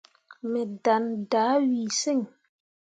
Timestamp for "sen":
1.99-2.19